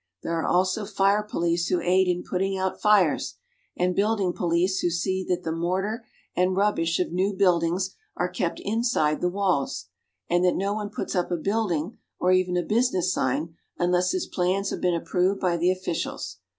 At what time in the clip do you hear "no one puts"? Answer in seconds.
10.55-11.15